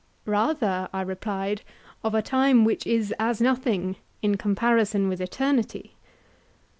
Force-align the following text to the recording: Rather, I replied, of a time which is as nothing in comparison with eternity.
Rather, 0.25 0.89
I 0.91 1.01
replied, 1.01 1.61
of 2.03 2.15
a 2.15 2.23
time 2.23 2.65
which 2.65 2.87
is 2.87 3.13
as 3.19 3.39
nothing 3.39 3.97
in 4.23 4.35
comparison 4.35 5.07
with 5.07 5.21
eternity. 5.21 5.93